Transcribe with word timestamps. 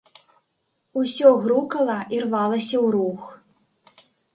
Усё 1.01 1.29
грукала 1.45 2.01
і 2.17 2.25
рвалася 2.27 2.77
ў 2.85 2.85
рух. 3.01 3.23